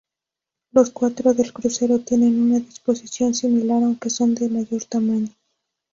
[0.71, 5.29] Los cuatro del crucero tienen una disposición similar aunque son de mayor tamaño.